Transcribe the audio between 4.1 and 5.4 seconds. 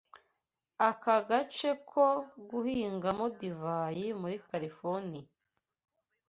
muri Californiya